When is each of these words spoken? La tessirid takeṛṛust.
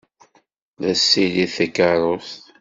La 0.79 0.91
tessirid 0.97 1.51
takeṛṛust. 1.55 2.41